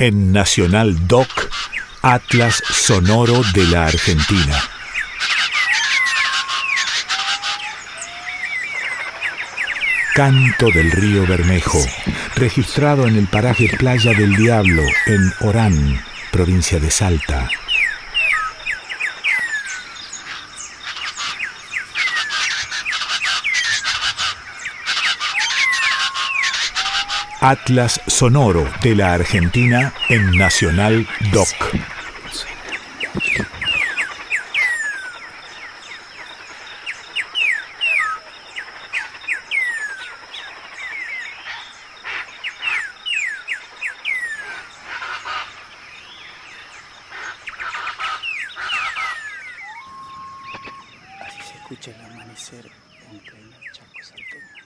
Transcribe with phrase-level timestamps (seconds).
[0.00, 1.28] en Nacional Doc,
[2.00, 4.56] Atlas Sonoro de la Argentina.
[10.14, 11.84] Canto del río Bermejo,
[12.34, 17.50] registrado en el paraje Playa del Diablo, en Orán, provincia de Salta.
[27.40, 31.48] Atlas Sonoro de la Argentina en Nacional Doc.
[51.30, 52.70] Se escucha el amanecer
[53.10, 54.60] en pleno Chaco salteño.